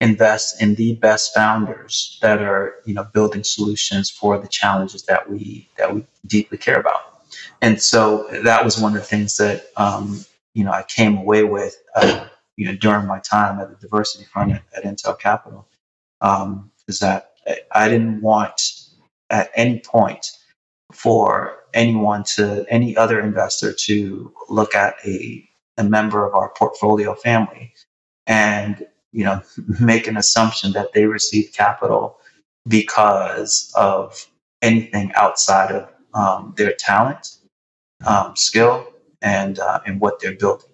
[0.00, 5.30] invest in the best founders that are you know building solutions for the challenges that
[5.30, 7.22] we that we deeply care about.
[7.62, 11.44] And so that was one of the things that um, you know i came away
[11.44, 12.26] with uh,
[12.56, 15.66] you know during my time at the diversity fund at, at intel capital
[16.20, 17.32] um, is that
[17.72, 18.60] i didn't want
[19.30, 20.32] at any point
[20.92, 27.14] for anyone to any other investor to look at a a member of our portfolio
[27.14, 27.72] family.
[28.26, 29.40] And you know
[29.80, 32.18] make an assumption that they received capital
[32.68, 34.26] because of
[34.62, 37.36] anything outside of um, their talent,
[38.06, 38.86] um, skill,
[39.22, 40.68] and uh, and what they're building.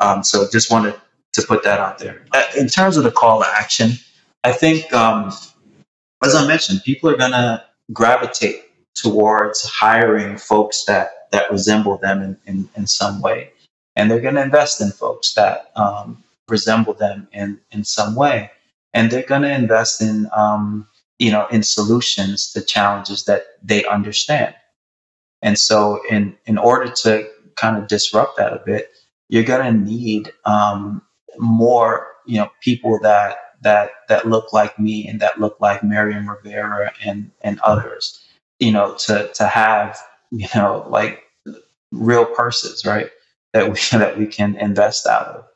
[0.00, 0.94] Um, so just wanted
[1.32, 2.24] to put that out there.
[2.32, 3.92] Uh, in terms of the call to action,
[4.44, 5.32] I think, um,
[6.24, 12.22] as I mentioned, people are going to gravitate towards hiring folks that that resemble them
[12.22, 13.52] in, in, in some way
[13.98, 18.50] and they're going to invest in folks that um, resemble them in in some way,
[18.94, 20.88] and they're going to invest in um,
[21.18, 24.54] you know in solutions to challenges that they understand.
[25.42, 28.90] And so, in in order to kind of disrupt that a bit,
[29.28, 31.02] you're going to need um,
[31.38, 36.28] more you know people that that that look like me and that look like Mariam
[36.30, 38.24] Rivera and and others,
[38.60, 39.98] you know, to to have
[40.32, 41.24] you know like
[41.92, 43.10] real purses, right?
[43.54, 45.47] that we that we can invest out of.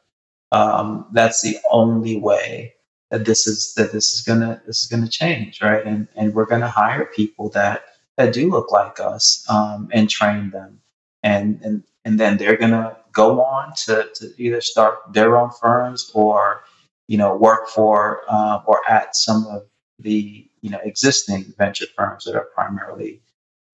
[0.52, 2.74] Um, that's the only way
[3.10, 5.86] that this is that this is gonna this is gonna change, right?
[5.86, 7.84] And and we're gonna hire people that
[8.18, 10.80] that do look like us um, and train them,
[11.24, 16.12] and and and then they're gonna go on to to either start their own firms
[16.14, 16.64] or
[17.08, 19.64] you know work for uh, or at some of
[20.00, 23.22] the you know existing venture firms that are primarily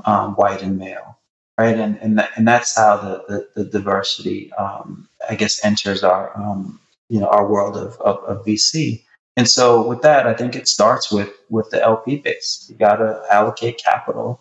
[0.06, 1.17] um, white and male,
[1.58, 1.78] right?
[1.78, 6.80] And and and that's how the the, the diversity, um, I guess, enters our um,
[7.08, 9.04] you know our world of, of, of VC.
[9.36, 12.66] And so with that, I think it starts with with the LP base.
[12.70, 14.40] You got to allocate capital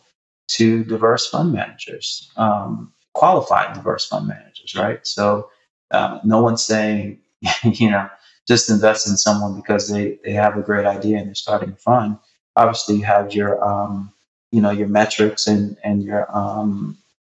[0.50, 5.06] to diverse fund managers, um, qualified diverse fund managers, right?
[5.06, 5.50] So
[5.92, 7.20] um, no one's saying
[7.64, 8.10] you know
[8.48, 11.76] just invest in someone because they they have a great idea and they're starting a
[11.76, 12.18] fund.
[12.56, 14.12] Obviously, you have your um,
[14.52, 16.98] you know your metrics and and your um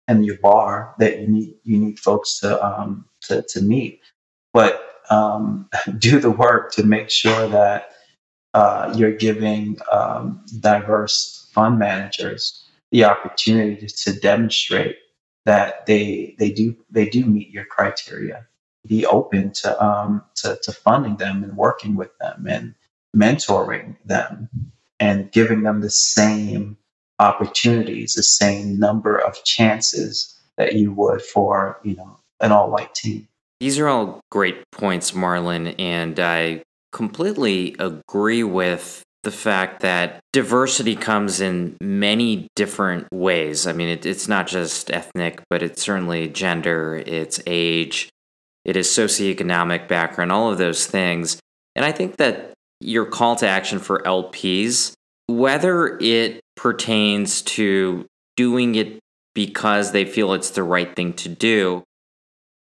[0.08, 4.00] and your bar that you need you need folks to um to, to meet.
[4.52, 7.90] But um do the work to make sure that
[8.54, 14.96] uh, you're giving um, diverse fund managers the opportunity to, demonstrate
[15.44, 18.46] that they they do they do meet your criteria.
[18.86, 22.74] Be open to um to, to funding them and working with them and
[23.14, 24.48] mentoring them
[24.98, 26.76] and giving them the same
[27.18, 32.94] opportunities, the same number of chances that you would for, you know, an all white
[32.94, 33.28] team.
[33.60, 36.62] These are all great points, Marlon, and I
[36.92, 43.66] completely agree with the fact that diversity comes in many different ways.
[43.66, 48.08] I mean, it, it's not just ethnic, but it's certainly gender, it's age,
[48.64, 51.40] it is socioeconomic background, all of those things.
[51.74, 54.92] And I think that your call to action for LPs,
[55.26, 58.04] whether it pertains to
[58.36, 58.98] doing it
[59.32, 61.84] because they feel it's the right thing to do.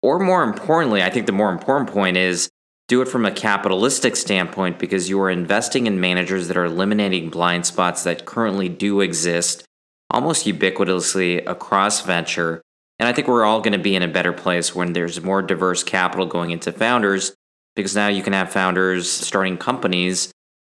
[0.02, 2.48] Or more importantly, I think the more important point is
[2.86, 7.28] do it from a capitalistic standpoint because you are investing in managers that are eliminating
[7.28, 9.64] blind spots that currently do exist
[10.10, 12.62] almost ubiquitously across venture.
[13.00, 15.42] And I think we're all going to be in a better place when there's more
[15.42, 17.34] diverse capital going into founders
[17.74, 20.32] because now you can have founders starting companies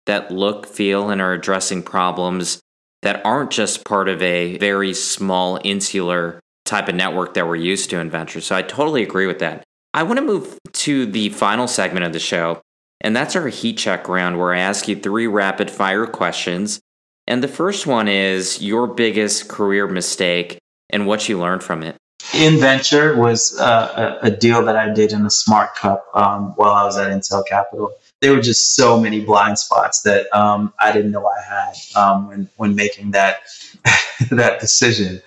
[0.06, 2.60] that look, feel, and are addressing problems
[3.03, 7.90] that aren't just part of a very small insular type of network that we're used
[7.90, 8.40] to in venture.
[8.40, 9.64] So I totally agree with that.
[9.94, 12.62] I want to move to the final segment of the show,
[13.00, 16.80] and that's our heat check round where I ask you three rapid fire questions.
[17.26, 20.59] And the first one is your biggest career mistake
[20.90, 21.96] and what you learned from it.
[22.34, 26.53] In venture was uh, a, a, deal that I did in a smart cup um,
[26.57, 27.92] while I was at Intel Capital
[28.22, 32.28] there were just so many blind spots that um, I didn't know I had um,
[32.28, 33.40] when when making that
[34.30, 35.20] that decision.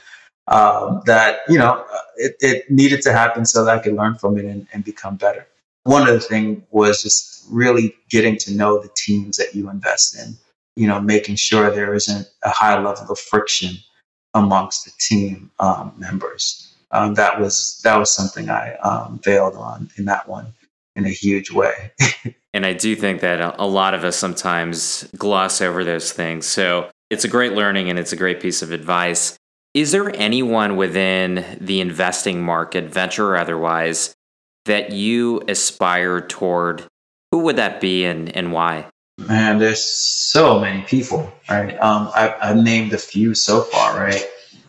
[0.47, 1.83] Um, that you know
[2.17, 5.15] it, it, needed to happen so that I could learn from it and, and become
[5.15, 5.47] better.
[5.85, 10.17] One of the things was just really getting to know the teams that you invest
[10.19, 10.37] in.
[10.75, 13.77] You know, making sure there isn't a high level of friction
[14.35, 16.75] amongst the team um, members.
[16.91, 20.53] Um, that was that was something I um, failed on in that one
[20.95, 21.91] in a huge way.
[22.53, 26.45] and I do think that a lot of us sometimes gloss over those things.
[26.45, 29.37] So it's a great learning and it's a great piece of advice.
[29.73, 34.15] Is there anyone within the investing market, venture or otherwise,
[34.65, 36.85] that you aspire toward?
[37.31, 38.85] Who would that be and, and why?
[39.17, 41.77] Man, there's so many people, right?
[41.81, 44.25] Um, I, I've named a few so far, right?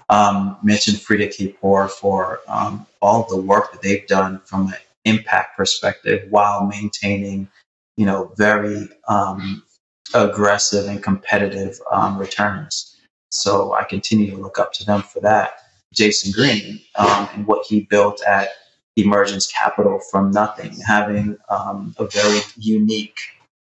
[0.08, 4.74] Um, mentioned Freada Kapor for um, all the work that they've done from an
[5.07, 7.48] impact perspective while maintaining,
[7.96, 9.62] you know, very um,
[10.14, 12.96] aggressive and competitive um, returns.
[13.30, 15.54] So I continue to look up to them for that.
[15.94, 18.50] Jason Green um, and what he built at
[18.96, 23.18] Emergence Capital from nothing, having um, a very unique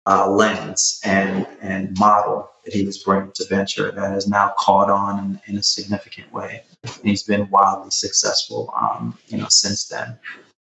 [0.06, 4.88] uh, lens and and model that he was bringing to venture that has now caught
[4.88, 6.62] on in, in a significant way.
[6.84, 10.16] And he's been wildly successful, um, you know, since then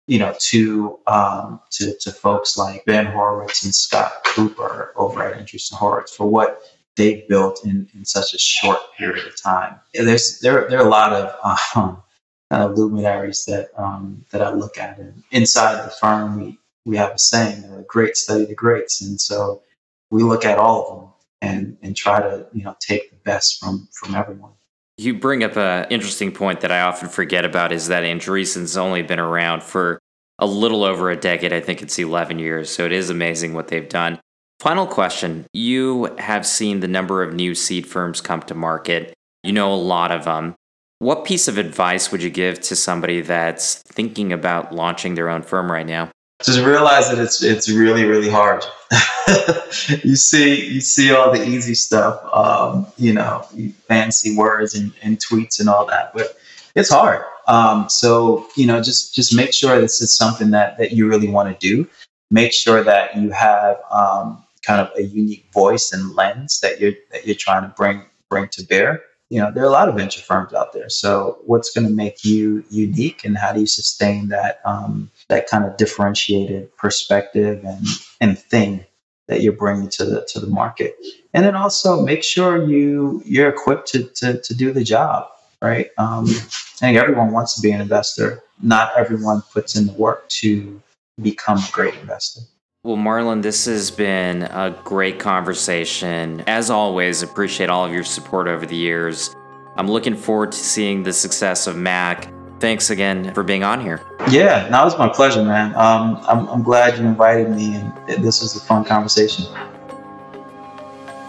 [0.06, 5.38] you know, to um, to to folks like Ben Horowitz and Scott Kupor over at
[5.38, 6.62] Andreessen Horowitz for what
[6.96, 9.76] they've built in, in such a short period of time.
[9.94, 12.02] There's there there are a lot of um,
[12.50, 16.96] kind of luminaries that um, that I look at, and inside the firm we we
[16.96, 19.62] have a saying, a great study the greats, and so
[20.10, 23.58] we look at all of them and and try to you know take the best
[23.58, 24.52] from from everyone.
[24.98, 29.02] You bring up an interesting point that I often forget about is that Andreessen's only
[29.02, 29.98] been around for
[30.38, 31.52] a little over a decade.
[31.52, 32.70] I think it's 11 years.
[32.70, 34.18] So it is amazing what they've done.
[34.60, 35.46] Final question.
[35.52, 39.12] You have seen the number of new seed firms come to market.
[39.42, 40.54] You know a lot of them.
[40.98, 45.42] What piece of advice would you give to somebody that's thinking about launching their own
[45.42, 46.10] firm right now?
[46.42, 48.64] Just realize that it's it's really really hard.
[50.04, 53.46] you see you see all the easy stuff, um, you know,
[53.88, 56.36] fancy words and, and tweets and all that, but
[56.74, 57.24] it's hard.
[57.48, 61.28] Um, so you know, just just make sure this is something that that you really
[61.28, 61.88] want to do.
[62.30, 66.92] Make sure that you have um, kind of a unique voice and lens that you're
[67.12, 69.02] that you're trying to bring bring to bear.
[69.30, 70.88] You know, there are a lot of venture firms out there.
[70.88, 75.48] So, what's going to make you unique, and how do you sustain that um, that
[75.48, 77.86] kind of differentiated perspective and
[78.20, 78.84] and thing
[79.28, 80.96] that you're bringing to the to the market?
[81.34, 85.28] And then also make sure you you're equipped to to, to do the job.
[85.62, 85.88] Right?
[85.96, 88.42] Um, I think everyone wants to be an investor.
[88.62, 90.80] Not everyone puts in the work to
[91.22, 92.42] become a great investor.
[92.84, 96.44] Well, Marlon, this has been a great conversation.
[96.46, 99.34] As always, appreciate all of your support over the years.
[99.76, 102.30] I'm looking forward to seeing the success of Mac.
[102.58, 104.00] Thanks again for being on here.
[104.30, 105.74] Yeah, that was my pleasure, man.
[105.74, 109.44] Um, I'm, I'm glad you invited me, and this was a fun conversation.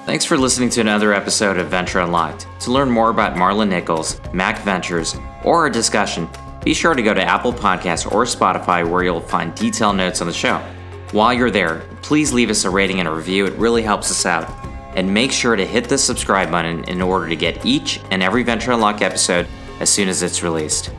[0.05, 2.47] Thanks for listening to another episode of Venture Unlocked.
[2.61, 6.30] To learn more about Marlon Nichols, Mac Ventures, or our discussion,
[6.63, 10.28] be sure to go to Apple Podcasts or Spotify where you'll find detailed notes on
[10.28, 10.59] the show.
[11.11, 14.25] While you're there, please leave us a rating and a review, it really helps us
[14.25, 14.49] out.
[14.95, 18.43] And make sure to hit the subscribe button in order to get each and every
[18.43, 19.45] Venture Unlocked episode
[19.82, 20.89] as soon as it's released.